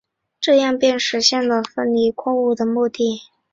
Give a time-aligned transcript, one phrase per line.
[0.39, 3.21] 这样便实现了分离矿物的目的。